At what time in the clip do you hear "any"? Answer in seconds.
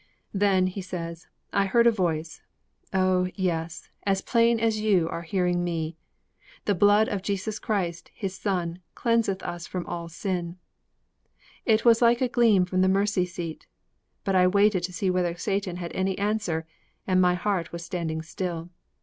15.93-16.17